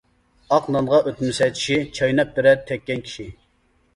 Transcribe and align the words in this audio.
ئاق 0.55 0.69
نانغا 0.75 1.01
ئۆتمىسە 1.09 1.49
چىشى، 1.59 1.77
چايناپ 1.99 2.31
بېرەر 2.39 2.59
تەگكەن 2.71 3.07
كىشى. 3.09 3.27